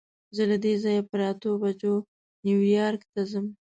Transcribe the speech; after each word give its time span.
زه 0.35 0.43
له 0.51 0.57
دې 0.63 0.73
ځایه 0.83 1.03
پر 1.09 1.19
اتو 1.29 1.51
بجو 1.61 1.95
نیویارک 2.45 3.01
ته 3.13 3.21
ځم. 3.31 3.45